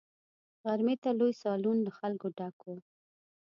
غرمې 0.63 0.95
ته 1.03 1.09
لوی 1.19 1.33
سالون 1.43 1.77
له 1.85 1.91
خلکو 1.99 2.27
ډک 2.37 2.57
وو. 2.65 2.75